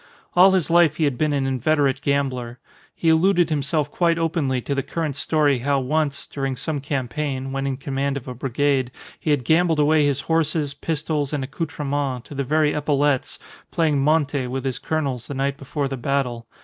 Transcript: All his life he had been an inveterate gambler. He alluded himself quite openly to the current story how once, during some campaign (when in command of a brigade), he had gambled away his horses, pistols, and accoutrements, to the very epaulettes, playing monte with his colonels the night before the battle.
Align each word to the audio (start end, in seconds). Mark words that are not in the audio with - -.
All 0.35 0.49
his 0.49 0.71
life 0.71 0.95
he 0.97 1.03
had 1.03 1.15
been 1.15 1.31
an 1.31 1.45
inveterate 1.45 2.01
gambler. 2.01 2.57
He 2.95 3.09
alluded 3.09 3.51
himself 3.51 3.91
quite 3.91 4.17
openly 4.17 4.59
to 4.61 4.73
the 4.73 4.81
current 4.81 5.15
story 5.15 5.59
how 5.59 5.79
once, 5.79 6.25
during 6.25 6.55
some 6.55 6.79
campaign 6.81 7.51
(when 7.51 7.67
in 7.67 7.77
command 7.77 8.17
of 8.17 8.27
a 8.27 8.33
brigade), 8.33 8.89
he 9.19 9.29
had 9.29 9.45
gambled 9.45 9.77
away 9.77 10.03
his 10.07 10.21
horses, 10.21 10.73
pistols, 10.73 11.33
and 11.33 11.43
accoutrements, 11.43 12.27
to 12.29 12.33
the 12.33 12.43
very 12.43 12.73
epaulettes, 12.73 13.37
playing 13.69 13.99
monte 14.01 14.47
with 14.47 14.65
his 14.65 14.79
colonels 14.79 15.27
the 15.27 15.35
night 15.35 15.55
before 15.57 15.87
the 15.87 15.97
battle. 15.97 16.47